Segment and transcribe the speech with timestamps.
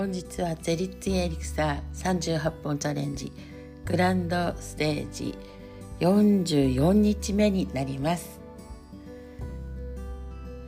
[0.00, 3.30] 本日はゼリッツィエリクサー38本チャレンジ
[3.84, 5.36] グランドステージ
[6.00, 8.40] 44日目になります。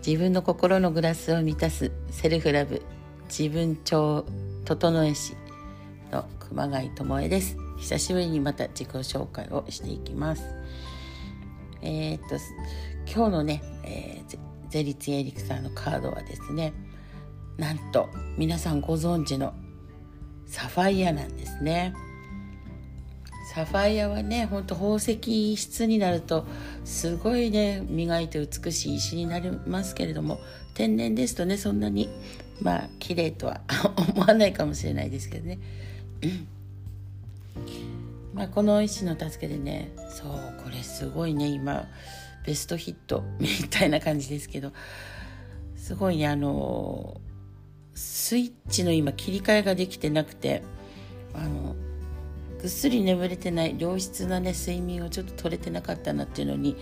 [0.07, 2.83] 自分の心のグラスを満たすセルフラブ
[3.27, 4.27] 自分調
[4.67, 5.35] 整え師
[6.11, 7.57] の熊谷智恵です。
[7.79, 10.43] 久しぶりにまた自己紹介をしていきます。
[11.81, 12.37] えー、っと
[13.11, 14.39] 今日のね、えー、
[14.69, 16.75] ゼリツィエリクサーのカードはですね
[17.63, 19.55] なんと皆さんご存知の
[20.47, 21.95] サファイアなんですね。
[23.55, 26.45] サファイアはねほんと宝石質になると
[26.85, 30.41] すごいね磨いて美しい石になりますけれども
[30.75, 32.09] 天然ですとねそんなに
[32.61, 33.61] まあ綺麗とは
[34.13, 35.61] 思わないかもしれないですけどね、
[38.35, 40.31] まあ、この石の助けでねそう
[40.65, 41.87] これすごいね今
[42.45, 44.73] ベストヒットみたいな感じですけど
[45.77, 47.21] すごいねあの
[47.95, 50.63] スイッチの今切り替えができてなくて
[51.35, 51.75] あの
[52.61, 56.77] ぐっすり眠れてない良質なね睡眠をちょっと取れてなかったなっていうのに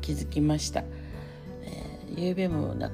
[0.00, 0.80] 気づきました、
[1.62, 2.90] えー、夕べもな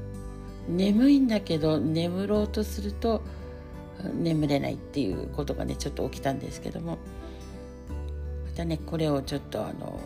[0.69, 3.23] 眠いんだけど眠ろうとすると
[4.15, 6.99] 眠れないっていうことがねちょっと起きたんですけども
[8.45, 10.01] またねこれをちょっとあの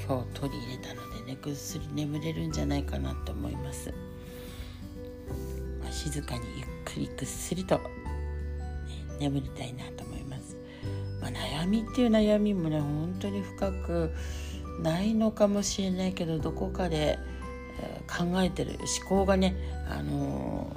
[0.00, 3.92] 今日取り入れたのでねぐっすり眠れるんじゃないかなと思います。
[5.90, 7.82] 静かにゆっくりぐっすりと、ね、
[9.20, 10.56] 眠りたいなと思います、
[11.20, 14.10] まあ、悩みっていう悩みもね本当に深く
[14.82, 17.18] ないのかもしれないけどどこかで、
[18.06, 19.54] 考えてる思考がね、
[19.88, 20.76] あの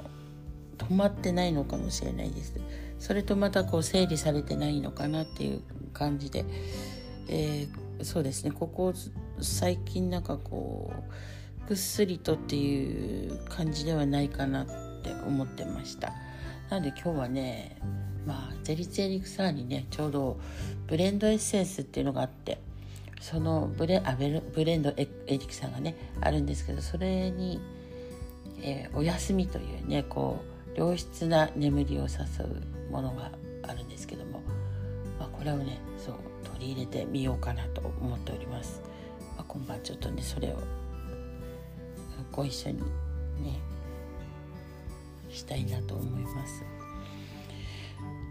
[0.78, 2.54] ー、止まってないのかもしれないです。
[2.98, 6.44] それとまたこう整理されてないのかなっていう感じで、
[7.28, 8.52] えー、そうですね。
[8.52, 8.94] ここ
[9.40, 10.92] 最近なんかこ
[11.64, 14.66] うぐっすりとっていう感じではないかな
[15.10, 16.12] って思ってました。
[16.70, 17.76] なので今日はね
[18.26, 20.40] まあゼリツェリクサーにねちょうど
[20.86, 22.58] ブレンドエッセンスっていうのがあって
[23.20, 27.60] そのブレあブレンドエリクサーがねあるんですけどそれに、
[28.62, 30.42] えー、お休みというねこ
[30.74, 32.06] う良質な眠りを誘
[32.88, 33.30] うものが
[33.62, 34.42] あるんですけども、
[35.18, 36.14] まあ、これをねそう
[36.54, 38.82] 取り入れてみようかなと思っております、
[39.36, 40.56] まあ、今晩ちょっとねそれを
[42.32, 43.60] ご一緒にね
[45.34, 46.64] したいなと思います。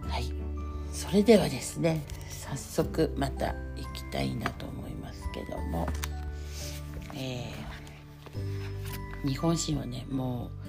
[0.01, 0.31] はい。
[0.91, 3.55] それではですね早速また行
[3.93, 5.87] きたいなと思いますけども、
[7.15, 10.63] えー、日本神はねもう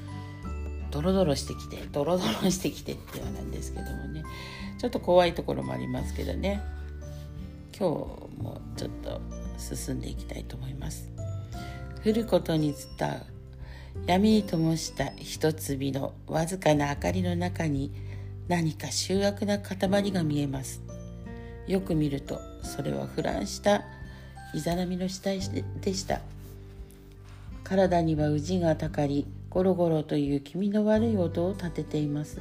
[0.90, 4.22] ドロドロしてきてドロドロしてきてってはなんですけどもね。
[4.78, 6.62] ちょっと怖いところもありますけどね。
[7.76, 9.20] 今日もちょっと
[9.58, 11.10] 進んでいきたいと思います。
[12.04, 13.33] 降ることに伝う。
[14.06, 17.90] 闇に灯した一粒のわずかな明かりの中に
[18.48, 20.82] 何か醜悪な塊が見えます。
[21.66, 23.82] よく見るとそれは腐乱した
[24.52, 25.40] イザナミの死体
[25.80, 26.20] でした。
[27.62, 32.40] 体には宇治がたかりゴロゴロという気味の悪い音を立てています。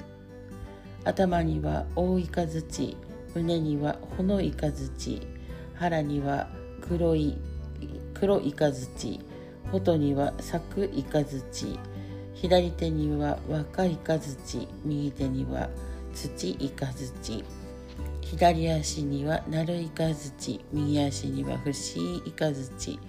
[1.06, 2.98] 頭には大イカズチ
[3.34, 5.22] 胸にはほのイカズチ
[5.76, 6.50] 腹には
[6.82, 7.38] 黒い
[8.14, 9.20] 黒イカズチ
[9.74, 11.80] 外には咲くイカズチ
[12.36, 15.68] 左手には若いイカズチ右手には
[16.14, 17.44] 土イカズチ
[18.22, 23.00] 左足にはナルイカズチ右足には不思議イカズチ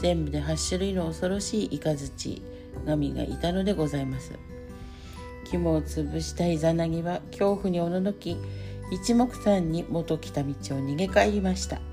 [0.00, 2.42] 全部で8種類の恐ろしいイカズチ
[2.84, 4.32] 神がいたのでございます。
[5.44, 8.36] 肝を潰したイザナギは恐怖におののき
[8.90, 11.87] 一目散に元来た道を逃げ帰りました。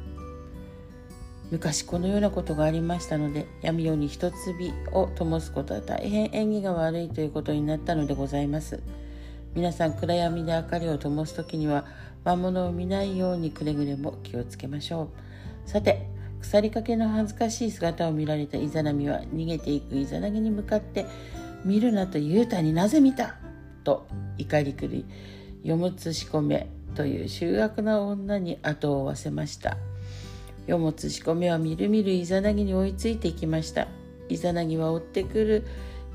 [1.52, 8.82] 昔このようなことがありましたので闇夜に一粒を灯すことは大変縁起が悪いということになったのでございます。
[9.54, 11.86] 皆さん暗闇で明かりを灯す時には
[12.26, 15.10] 魔物を見ないようにくれぐれも気をつけましょ
[15.66, 15.70] う。
[15.70, 16.08] さて
[16.42, 21.06] 腐りかけの恥ずかしい姿を見られたイザナミは逃げていくイザナギに向かって
[21.64, 23.38] 「見るなと言うたになぜ見た!」
[23.84, 24.08] と
[24.38, 25.06] 怒り狂い
[25.64, 29.78] よむつし込めという醜悪な女に後を追わせました。
[30.68, 33.88] 世もつし込みはみるみるイザナギに追いついていきました。
[34.30, 35.64] イザナギは追ってくる。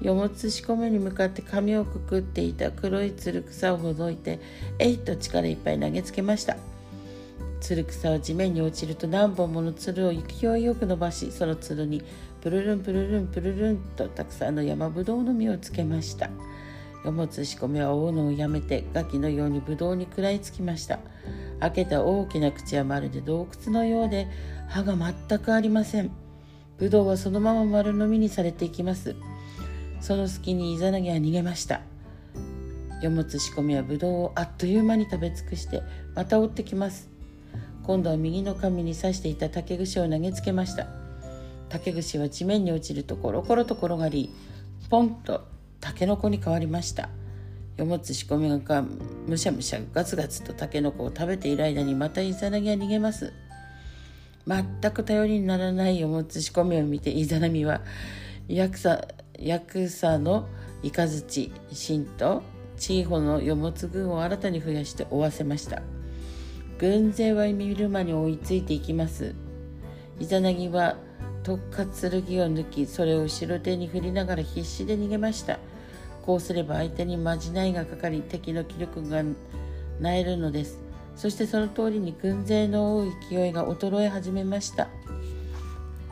[0.00, 4.41] 世もつし込みに向かって髪をくくっていた黒いつる草をほどいて
[4.79, 6.56] えいと力いっぱい投げつけました。
[7.61, 12.02] つる草は地面に落ちると何本ものつるを勢いよく伸ばしそのつるに
[12.41, 16.31] プルルンプルルンプルルンとたくさんの山ぶどうの実をつけました。
[17.05, 20.99] よもつし込みは追うのをやめてガキのようにぶどうに食らいつきました。
[21.61, 24.26] 開けた大きな口はまるで洞窟のようで
[24.69, 26.11] 歯が全くありません。
[26.79, 29.17] ぶどうはそのまま丸飲みにされていきます。
[30.00, 31.81] その隙にイザナギは逃げました。
[33.02, 35.82] よもつ仕込みはぶどうをあっという間に食べ尽くして
[36.14, 37.08] また追ってきます。
[37.82, 40.87] 今度は右の髪に刺していた竹串を投げつけました。
[41.70, 44.31] 竹串は地面に落ちるとコロコロと転がり
[44.91, 45.47] ポンと
[45.81, 47.09] タケノコに変わりました。
[47.77, 48.85] よもつ仕込みが
[49.27, 53.32] むしゃむしゃガツガツとタケノコを食べている間にまたイザナギは逃げます。
[54.47, 57.82] 全く頼りにならないよもつ仕込みを見てイザナミは
[58.49, 59.06] ヤクサ
[59.38, 60.49] ヤクサの
[60.82, 62.43] イカズチシンと
[62.76, 65.83] チーホのよもつ軍を新たに増やして追わせました。
[66.79, 69.35] 軍勢は見る間に追いついていきます。
[70.19, 70.97] イザナギは
[71.43, 72.23] 特活剣を
[72.53, 75.59] 抜きそれを後ろ手に振りながら必死で逃げました。
[76.31, 79.25] こうすれば相手にまじないがかかり敵の気力が
[79.99, 80.79] なえるのです。
[81.17, 84.87] そしてその通りに軍勢の追う勢いが衰え始めました。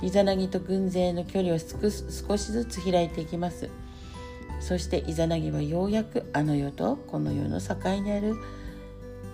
[0.03, 3.69] イザナギと軍勢の距離は少しずつ開いていきます。
[4.59, 8.35] そしてイザナギはようやくあの世とこの世の境にある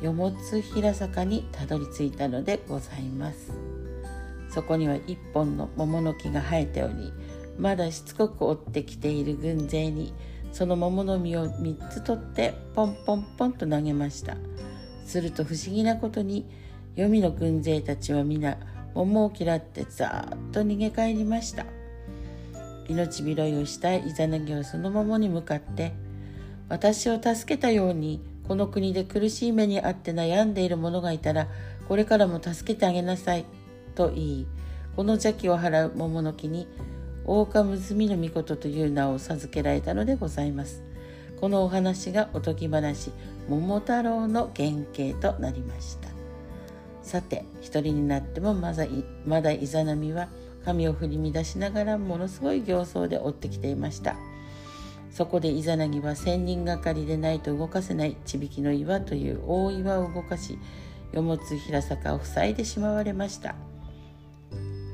[0.02, 3.54] よもつ平坂にたどり着いたのでございます。
[4.50, 7.10] そこには一本の桃の木が生えており
[7.58, 10.12] まだしつこく追ってきている軍勢に
[10.54, 14.36] その桃の実を3つ取ってポンポンポンと投げました。
[15.04, 16.46] すると不思議なことに
[16.94, 18.56] 黄泉の軍勢たちは皆
[18.94, 21.66] 桃を嫌ってざーっと逃げ帰りました。
[22.88, 25.92] 命拾いをしたイザナギはその桃に向かって
[26.68, 31.48] 私を助けたようにこの国で苦しい目にあって悩んでいる者がいたら
[31.88, 33.44] これからも助けてあげなさい
[33.96, 34.46] と言い
[34.94, 36.68] この邪気を払う桃の木に
[37.26, 40.82] 大岡娘の御事という名を授けられたのでございます。
[41.40, 43.10] このお話がおとぎ話
[43.48, 46.08] 桃太郎の原型となりました。
[47.02, 48.86] さて一人になってもまだ
[49.26, 50.28] まだイザナミは
[50.64, 54.16] 髪を振り乱しながらものすごい形相で追ってきていました。
[55.10, 60.58] そこでイザナギは千人がかりでないと動かせないちびきの岩という大岩を動かし、
[61.12, 63.54] よもつ平坂を塞いでしまわれました。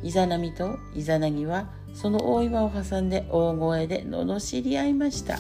[0.03, 5.39] イザナミとイザナギはその大岩を挟んで大声で罵り合いました。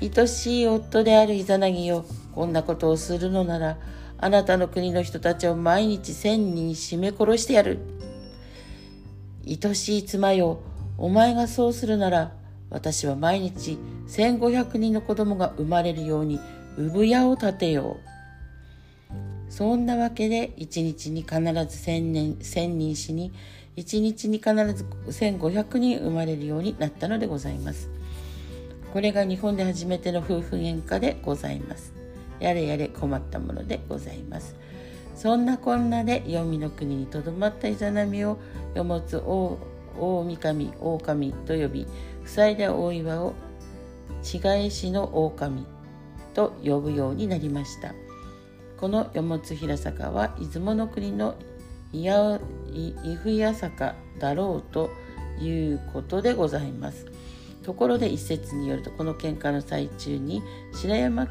[0.00, 2.04] 愛しい夫であるイザナギよ
[2.34, 3.78] こんなことをするのなら
[4.18, 7.78] あなたの国の人たちを毎日千人締め殺してやる。
[9.46, 10.60] 愛しい妻よ
[10.98, 12.32] お前がそうするなら
[12.70, 13.78] 私は毎日
[14.08, 16.38] 1500人の子供が生まれるように
[16.76, 18.07] 産屋を建てよう。
[19.58, 23.32] そんなわけで一日に必ず1000人 ,1000 人死に
[23.74, 27.90] 一日に必ず1500人生まれるようになったのでございます。
[28.92, 31.92] これが日本で初めての夫婦喧嘩でございます。
[32.38, 34.54] やれやれ困ったものでございます。
[35.16, 38.38] そんなこんなで黄泉の国にとどまったイザナミを
[38.76, 39.58] よもつ大
[39.98, 41.86] 大神狼と呼び
[42.24, 43.34] 塞いだ大岩を
[44.22, 45.66] 違いしの狼
[46.32, 47.92] と呼ぶようになりました。
[48.80, 51.34] このよもつ平坂は出雲の国の
[51.92, 52.08] 伊
[53.16, 54.90] 布屋坂だろうと
[55.40, 57.06] いうことでございます。
[57.62, 60.42] ところで一説によるとこの喧嘩の最中に
[60.72, 61.28] 白山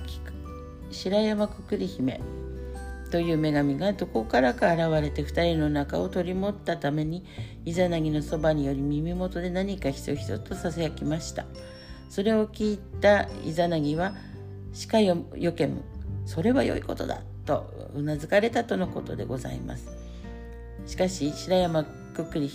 [0.92, 2.22] 白山くくり姫
[3.12, 7.24] という女神がどこからか現れて2人の仲を取り持ったために
[7.66, 11.46] イザナギのそばにより耳元で何かひそひそとささやきました。
[12.10, 14.14] それを聞いたイザナギは
[14.74, 15.82] 「しかよよけむ。
[16.26, 19.88] それは良いことだ」とうなずかれたとのことでございます。
[20.86, 22.52] しかし白山くくり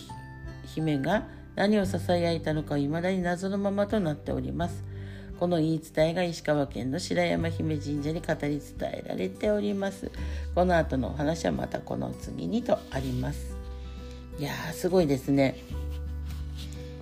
[0.75, 4.85] 姫が何をささやいたのかいまだに謎のままとなっております。
[5.41, 10.11] この言い伝えが石川県の白山姫神社に語り伝えられております。
[10.55, 13.57] この後のお話はまたこの次にとあります。
[14.39, 15.57] いやーすごいですね。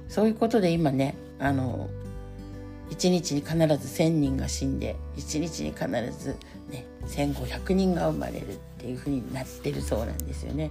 [0.08, 1.90] そういうことで今ねあの
[2.90, 5.86] 1日に必ず1,000人が死んで1日に必
[6.18, 6.36] ず
[6.68, 10.70] ね1,500人が生まれるっていうふうになってるそうなんですよね。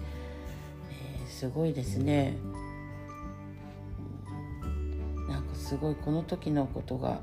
[0.92, 2.36] えー、すごいですね。
[5.28, 7.20] なんかすごいこの時のことが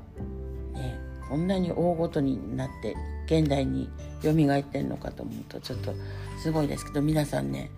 [0.73, 0.99] ね
[1.29, 3.89] こんなに大ごとになって現代に
[4.21, 5.93] 蘇ってんのかと思うとちょっと
[6.41, 7.69] すごいですけど皆さんね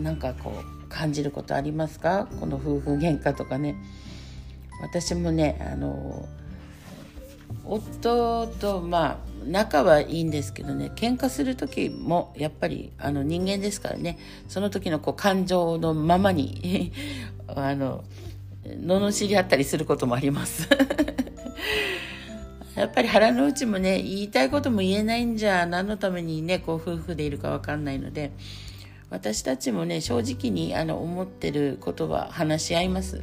[0.00, 2.26] なんかこう感じることありますか？
[2.38, 3.76] この夫婦喧嘩とかね
[4.80, 6.28] 私もねあの
[7.64, 14.18] 夫とまあ仲はいいんですけどね喧嘩する時もやっぱりあの人間ですからね
[14.48, 16.92] その時のこう感情のままに
[17.48, 18.04] あの
[18.64, 20.68] 罵り合ったりすることもあります。
[22.76, 28.30] やっぱり腹の内もね言いたいことも言えないんじゃ何のためにねこう夫婦でいるか分かんないので
[29.10, 33.22] 私たちもね正直にあの思ってることは話し合います。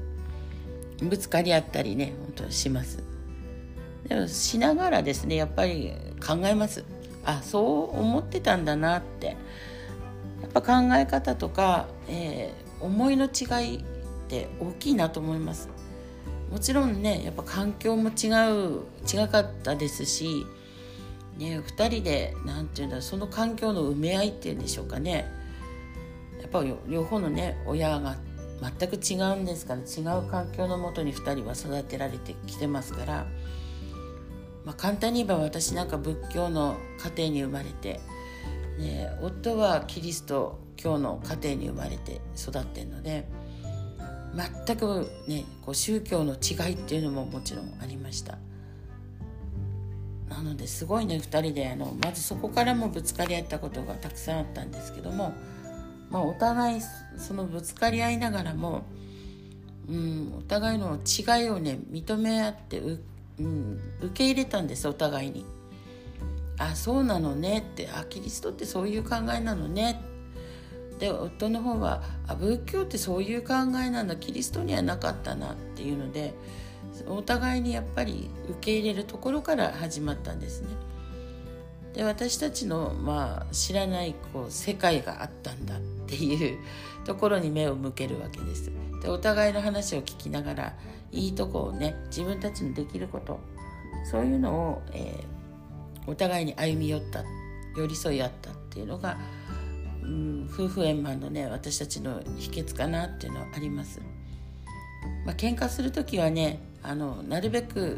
[1.01, 3.03] ぶつかり合ったりね本当します。
[4.07, 5.93] でもしながらですねやっぱり
[6.25, 6.83] 考えます。
[7.25, 9.37] あそう思ってたんだなって。
[10.41, 13.83] やっぱ考え方とか、えー、思いの違いっ
[14.27, 15.69] て大きいなと思います。
[16.51, 20.45] もちろんねやっぱ環境も違う違かったですし、
[21.37, 25.25] ね、2人で何て言うんだその環境の埋め合いっていうんでしょうかね。
[26.39, 28.15] やっぱ両方のね親が
[28.61, 33.27] 全く違うんですから違う環境のもとに2人は育てられてきてますから、
[34.65, 36.77] まあ、簡単に言えば私なんか仏教の
[37.15, 37.99] 家庭に生まれて、
[38.79, 43.27] ね、夫はキリスト教の家庭に生まれて育ってるので
[44.65, 48.37] 全くねこう宗教の違いっていうのももちろんありました。
[50.29, 55.33] なのですごいね2人であのまずそこからもぶつかり合ったことがたくさんあったんですけども
[56.09, 56.81] まあ、お互い
[57.17, 58.85] そのぶつかり合いながらも、
[59.89, 62.99] うん、お互いの違いをね認め合ってう、
[63.39, 65.45] うん、受け入れたんですお互いに。
[66.59, 70.01] あそうなのねってあキリストってそういう考えなのね
[70.99, 76.33] で夫の方はあ仏教ってそういう考えなんだキリストにはなかったなっていうので
[77.07, 80.69] お互いにやっぱり受け入れるところから始まったんですね。
[81.97, 86.59] で私たちの、まあ、知らないこう世界があったんだっていう
[87.05, 88.71] ところに目を向けるわけです。
[89.01, 90.73] でお互いの話を聞きながら
[91.11, 93.39] いいとこをね自分たちのできること
[94.11, 97.23] そういうのを、えー、お互いに歩み寄った
[97.75, 99.17] 寄り添い合ったっていうのが、
[100.03, 104.01] うん、夫婦円満のね私たちの秘訣かなっていうのはあります。
[105.25, 107.97] まあ、喧嘩する時はねあのなるべく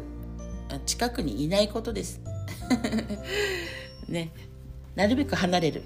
[0.86, 2.22] 近くにいないことです。
[4.10, 4.30] ね
[4.94, 5.82] なるべく離れる。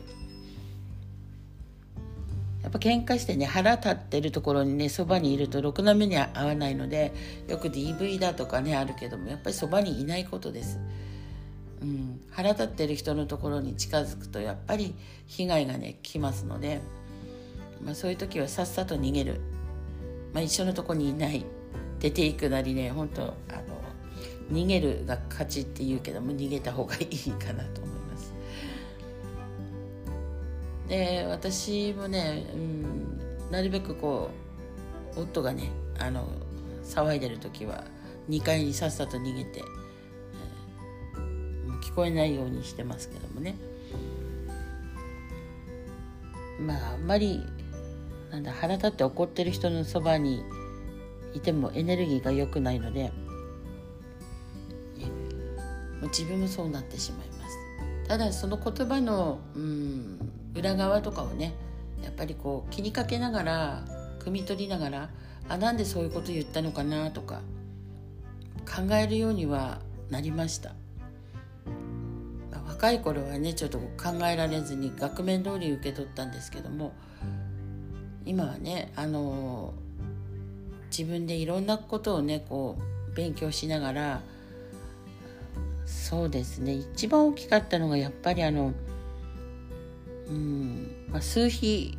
[2.62, 7.12] やっぱ喧嘩してね腹立ってるところにねそばにいるとろくな目に合わないので
[7.47, 10.81] よく DV だとかねあるけどもやっぱりそばにいないことです、
[11.83, 14.95] うん、腹立ってる人のところに近づくとやっぱり
[15.26, 16.81] 被害がね来ますので、
[17.85, 19.43] まあ、そういう時はさっさと逃げる、
[20.33, 21.45] まあ、一緒のとこにいない。
[22.04, 23.33] 出ていくなりね本当あの
[24.52, 27.81] 逃げるが勝ちって言うけども逃げた方がいいかなと
[30.88, 34.31] で私もね、うん、なるべくこ
[35.17, 36.26] う夫がねあの
[36.85, 37.85] 騒いでる時は
[38.29, 39.62] 2階にさっさと逃げて、
[41.17, 43.57] えー、もう聞こえないようにしてますけどもね。
[46.61, 47.43] まああんまり
[48.31, 50.43] なんだ腹立って怒ってる人のそばに
[51.35, 53.12] いてもエネルギーが良くないので、
[56.00, 58.09] もう自分もそうなってしまいます。
[58.09, 61.54] ただその言葉のうん裏側とかをね
[62.02, 63.84] やっぱりこう気にかけながら
[64.20, 65.08] 汲み取りながら
[65.49, 67.40] あなんでそういうこと言ったのかなとか
[68.64, 69.80] 考えるようには
[70.11, 70.70] なりました、
[72.50, 76.92] まあ、若い頃はねちょっと考えられずに額面通り受け取ったんですけども
[78.25, 79.75] 今はねあの
[80.96, 82.78] 自分でいろんなことをねこ
[83.12, 84.20] う勉強しながら
[85.84, 88.73] そうですね一番大きかったのがやっぱりあの
[90.28, 91.07] うん。
[91.11, 91.97] まあ、数比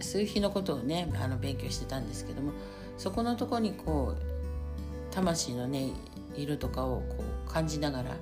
[0.00, 2.52] 数比のことをねあの勉強してたんですけども
[2.98, 5.90] そこのとこにこう魂のね
[6.36, 8.16] 色とかをこう感じながら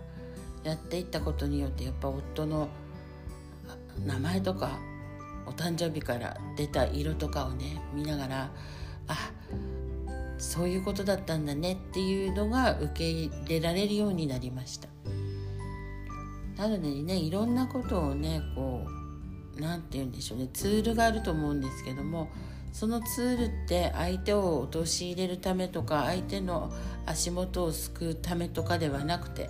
[0.63, 2.69] やっていったことによってやっぱ夫の
[4.07, 4.79] 名前とか
[5.47, 8.51] お誕生日から出た色とかをね見ながら
[9.09, 9.31] あ
[10.39, 14.89] そういうことだったんだねっていうのが受け入れられるようになりました。
[16.57, 19.04] なのでねいろんなことをねこう
[19.59, 22.31] 何て言うんでしょうねツールがあると思うんですけども
[22.73, 26.73] そのツールって相手を陥れるためとか相手の
[27.07, 29.49] 足元を救うためとかではなくて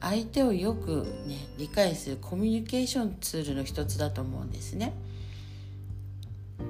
[0.00, 4.94] 相手をよくね理解するコミュニケーションツールの一つだと思うんですね。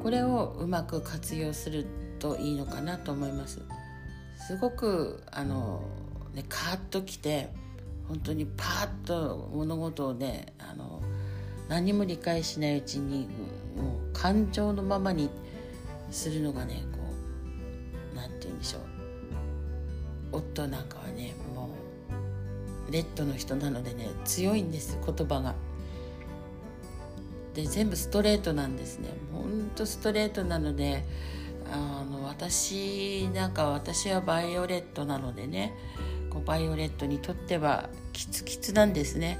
[0.02, 1.86] これをうまく活用する
[2.18, 3.60] といいのかなと思います。
[4.46, 5.82] すごくあの
[6.34, 7.50] ねカーッときて
[8.08, 10.97] 本当にパーッと物事をねあの
[11.68, 13.28] 何も理解しないうちに
[13.76, 15.30] もう感情のままに
[16.10, 16.98] するのがねこ
[18.12, 18.82] う何て言うんでしょう
[20.32, 21.70] 夫なんかはねも
[22.88, 25.54] うレッドの人なのでね強いんです言葉が。
[27.54, 31.04] で全部ストレートなんですねほんとストレートなので
[31.72, 35.74] あの私なんか私はバイオレットなのでね
[36.30, 39.38] こうバイオレットにとってはキツキツなんですね。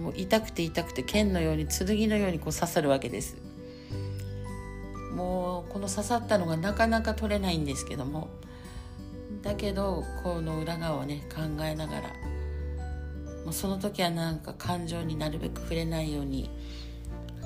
[0.00, 3.36] もう痛くて痛くて剣のように剣のようにこう刺さるわけです。
[5.14, 8.28] もうこの刺さったのがなかなか取れないんですけども。
[9.42, 12.08] だけどこの裏側をね考えながら
[13.44, 16.50] もうその時はなんか感情になるべく触れないように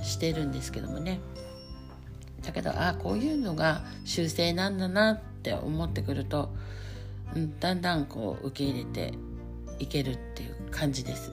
[0.03, 1.21] してるんですけどもね。
[2.43, 6.51] だけどああこういうのが修正なんだなって思ってくると、
[7.35, 9.15] うん、だんだんこう受け入れて
[9.79, 11.33] いけるっていう感じです。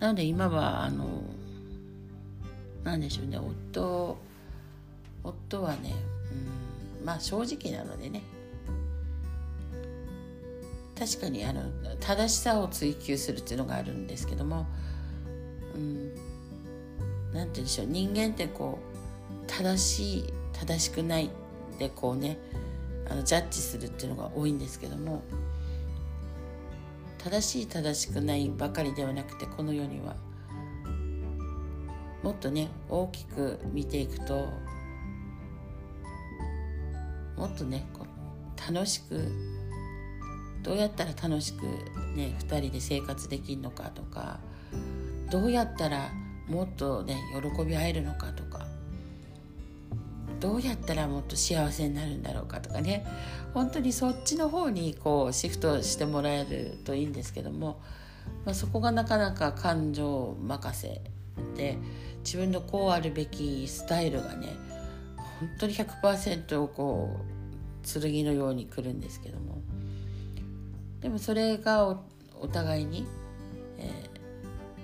[0.00, 1.22] なので今はあの
[2.84, 4.18] 何でしょうね夫
[5.24, 5.94] 夫はね、
[7.00, 8.22] うん、まあ正直なのでね。
[10.98, 11.62] 確かにあの
[12.00, 14.66] 正しさを追求するっていうのがあるんですけども、
[15.76, 16.12] うん、
[17.32, 21.30] なんて言うんでしょう人間ってこう正しい正しくない
[21.78, 22.36] でこうね
[23.08, 25.22] あのジャッジするっていうのが多いんですけども
[27.18, 30.16] 正しい正しくないばかりではなくてこの世には。
[32.22, 34.48] もっとね大きく見ていくと
[37.36, 39.32] もっとねこう楽しく
[40.62, 41.62] どうやったら楽しく
[42.16, 44.40] ね2人で生活できるのかとか
[45.30, 46.10] どうやったら
[46.48, 47.16] もっとね
[47.56, 48.37] 喜び合えるのかと
[50.40, 53.06] どうやったらもっと幸せになるんだろうかとかね。
[53.54, 57.80] 本当にそっちの方にこうシフトしてもらえるといいんですけども、
[58.44, 61.00] まあ、そこがなかなか感情任せ
[61.56, 61.78] で
[62.24, 64.56] 自分のこうあるべきスタイルがね
[65.40, 69.58] 本当に100%こう剣のように来るんですけども。
[71.00, 71.86] でもそれが
[72.40, 73.06] お互いに、
[73.78, 73.88] え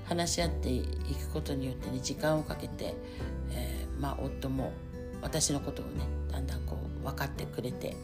[0.04, 2.94] ー、話し合っていくことによってね時間をかけて、
[3.50, 4.72] えー、まあ夫も
[5.24, 7.96] 私のことをねだんだんこう分かってくれて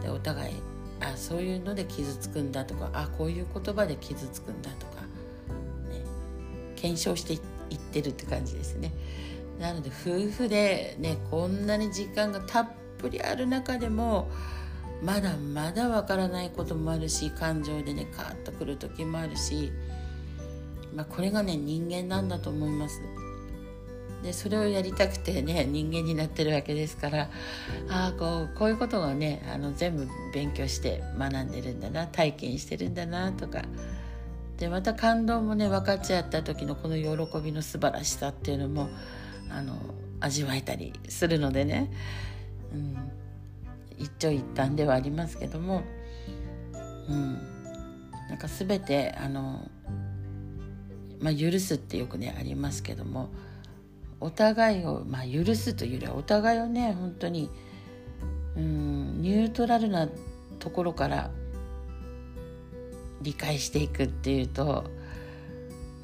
[0.00, 0.54] でお互い
[1.00, 5.02] あそういうので傷つくんだとかあこういう言葉で傷つくんだとか、
[5.90, 6.02] ね、
[6.76, 7.36] 検証してい
[7.76, 8.92] ってるって感じですね。
[9.58, 14.28] なので夫婦でねこんなに時間がたっぷりある中でも
[15.02, 19.72] まだまだわからないこともあるし感情でねカーッとくる時もあるし、
[20.94, 23.00] まあ、これがね人間なんだと思います。
[24.24, 27.28] でそれをやりたくてね人間になってるわけですから
[27.90, 33.62] ああこうこういうことをねあの全部勉強して学んでるんだな体験してるんだなとか。
[34.56, 38.88] でまた感動もね分かち合った時のこの喜びの素晴らしさっていうのも
[39.50, 39.76] あの
[40.20, 41.92] 味わえたりするのでね、
[42.72, 42.96] うん、
[43.98, 45.82] 一長一短ではありますけども、
[47.08, 47.32] うん、
[48.28, 49.68] なんか全てあの、
[51.18, 53.30] まあ、許すってよくねありますけども。
[54.24, 57.50] お互いを、まあ、許すというよりはお互いをね本当に、
[58.56, 60.08] うん、ニュートラルな
[60.58, 61.30] ところから
[63.20, 64.84] 理解していくっていうと、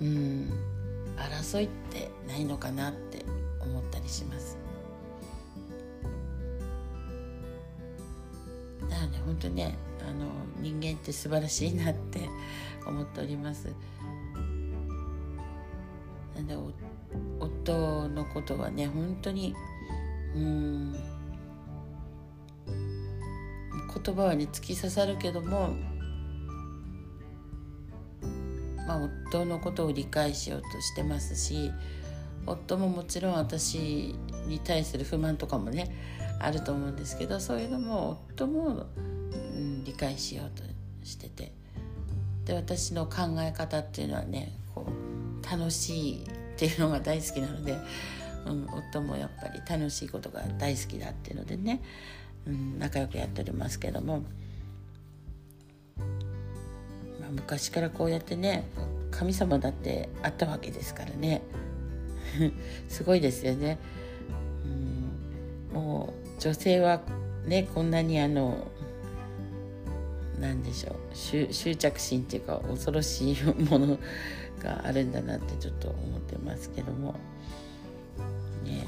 [0.03, 0.53] うん、
[1.17, 3.25] 争いってないのかなって
[3.59, 4.59] 思ったりします。
[8.83, 10.27] だからね本当ねあの
[10.61, 12.29] 人間って素晴らしいなって
[12.87, 13.73] 思っております。
[16.41, 16.57] なんで
[17.39, 19.55] 夫のことはね本当に
[20.35, 20.93] うん
[24.03, 25.75] 言葉はね突き刺さるけども、
[28.87, 31.71] まあ、夫のことを理解しようとしてますし
[32.47, 34.15] 夫ももちろん私
[34.47, 35.95] に対する不満とかもね
[36.41, 38.99] あると思うんですけどそういうのも夫も、う
[39.59, 40.63] ん、理解しようと
[41.05, 41.53] してて
[42.47, 44.60] で私の考え方っていうのはね
[45.43, 47.79] 楽しいっていうのが大好きなので、
[48.47, 51.83] うん、夫もやっぱり楽しいことが大好きだっていうのでね、
[52.47, 54.23] うん、仲良くやっておりますけども、
[57.21, 58.69] まあ、昔からこうやってね
[59.11, 61.43] 神様だってあったわけですからね
[62.89, 63.79] すごいですよね。
[64.65, 67.01] うん、もう女性は
[67.47, 68.69] ねこんなにあの
[70.39, 73.99] 何でしょう執着心っていうか恐ろしいもの
[74.61, 77.15] があるんだなってちょっと思ってますけども。
[78.65, 78.87] ね。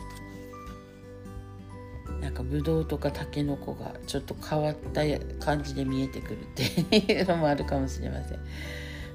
[2.21, 5.01] なんかブドウとかタケノコがちょっと変わった
[5.45, 6.63] 感じで見えてくるって
[6.97, 8.39] いうのもあるかもしれません。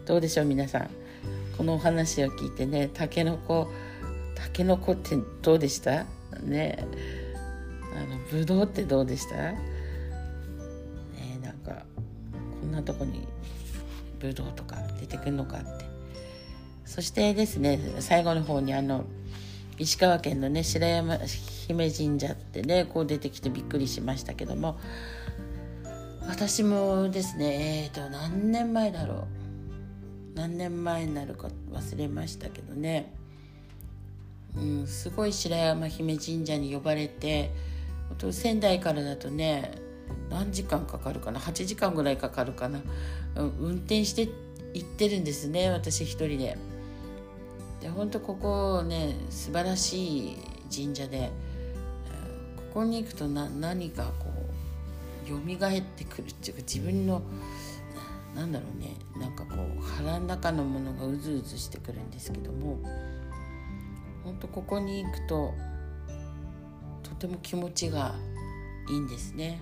[0.05, 0.89] どうでしょう皆さん。
[1.57, 3.71] このお話を聞いてねタケノコ
[4.35, 6.05] タケノコってどうでした？
[6.43, 6.85] ね。
[7.95, 9.35] あのブドウってどうでした？
[9.35, 9.57] ね
[11.41, 11.85] なんか
[12.59, 13.27] こんなとこに
[14.19, 15.96] ブドウとか出てくるのかって。
[16.87, 19.03] そしてですね最後の方にあの
[19.77, 21.17] 石川県のね白山
[21.67, 24.79] 姫神社ってねこう出てきてびっくりしましたけども
[26.27, 29.37] 私もですねえっ、ー、と何年前だろう。
[30.37, 33.11] 何年前になるか忘れましたけどね、
[34.55, 37.51] うん、すごい白山姫神社に呼ばれて
[38.31, 39.71] 仙台からだとね
[40.29, 42.81] 何時間かかるかな？8時間ぐらいかかるかな？
[43.35, 44.29] うん運転して
[44.75, 46.55] 行ってるんですね私一人で。
[47.81, 50.37] で本当ここね素晴らしい
[50.73, 51.31] 神社で
[52.55, 54.27] ここに行くとな何かこ
[55.25, 57.21] う蘇ってくるっていうか自分の
[58.35, 62.77] なんだろうねなんかこう腹の中のものがうずうずしてくるんですけども
[64.23, 65.53] 本当ここに行くと
[67.03, 68.15] とても気持ちが
[68.89, 69.59] いいんですね。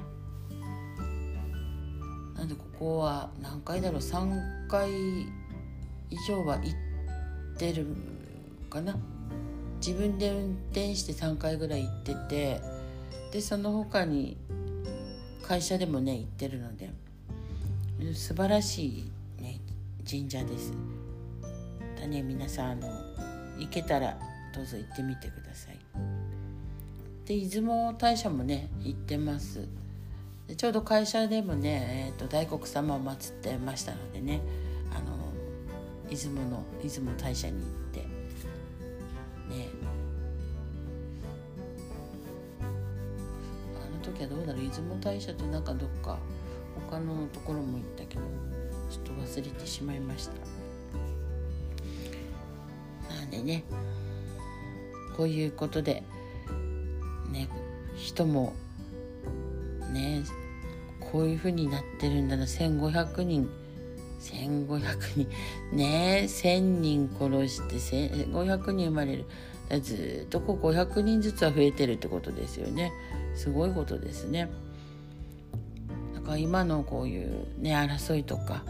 [2.35, 4.91] なんでここは何回だろう3回
[6.09, 6.84] 以上は行っ
[7.57, 7.85] てる
[8.69, 8.95] かな
[9.85, 12.61] 自分で運転して3回ぐらい行ってて
[13.31, 14.37] でその他に
[15.47, 16.89] 会社でもね行ってるので
[18.13, 18.85] 素晴らし
[19.39, 19.59] い、ね、
[20.09, 20.73] 神社です。
[21.99, 22.87] だね皆さんあの
[23.57, 24.17] 行けたら
[24.53, 25.79] どうぞ行ってみてください。
[27.25, 29.67] で出雲大社もね行ってます。
[30.47, 34.41] でちょうど会社でもね、えーと、大黒様を祀ってましたのでね
[36.09, 37.99] 出雲の出雲大社に行って。
[37.99, 39.69] ね。
[43.75, 46.17] あの時はどうだろう出雲大社となんかどっか
[46.89, 48.21] 他のところも行ったけど
[48.89, 50.33] ちょっと忘れてしまいました。
[53.13, 53.63] なんでね。
[55.15, 56.03] こういうことで
[57.31, 57.47] ね
[57.95, 58.53] 人も
[59.93, 60.23] ね
[60.99, 62.43] こういうふうになってるんだな。
[62.43, 63.49] 1500人
[64.31, 64.79] 1500
[65.15, 65.27] 人。
[65.75, 67.75] ねえ1000人殺して
[68.25, 69.25] 1500人生まれる。
[69.81, 72.91] ずっとこう500人ずつは増えてるってことですよね。
[73.35, 74.49] すごいことですね。
[76.13, 78.63] だから今のこういうね争いとか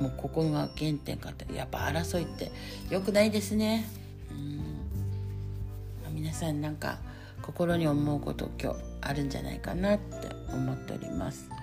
[0.00, 2.50] もうここが原点かってやっぱ争いって
[2.90, 3.88] 良くないですね。
[4.30, 6.14] うん。
[6.14, 6.98] 皆さんなんか
[7.42, 11.56] 心に思うこと今日あるんじゃないかなって思っております、ま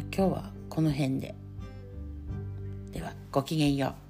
[0.00, 1.34] あ、今日はこの辺で。
[2.92, 4.01] ではごきげんよう。